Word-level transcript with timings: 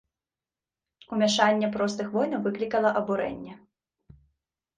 Умяшанне 1.17 1.67
простых 1.75 2.09
воінаў 2.15 2.41
выклікала 2.47 2.89
абурэнне. 3.03 3.53